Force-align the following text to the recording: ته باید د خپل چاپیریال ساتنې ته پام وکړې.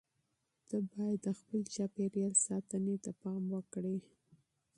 ته 0.67 0.77
باید 0.89 1.19
د 1.25 1.27
خپل 1.39 1.59
چاپیریال 1.75 2.33
ساتنې 2.45 2.95
ته 3.03 3.11
پام 3.21 3.43
وکړې. 3.55 3.97